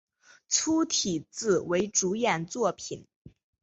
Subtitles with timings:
[0.47, 3.05] 粗体字为主演作品